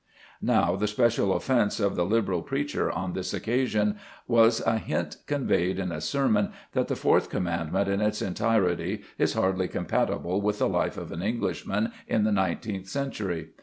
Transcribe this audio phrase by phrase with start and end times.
[0.41, 5.77] Now the special offence of the liberal preacher on this occasion was a hint conveyed
[5.77, 10.67] in a sermon that the fourth commandment in its entirety is hardly compatible with the
[10.67, 13.49] life of an Englishman in the nineteenth century.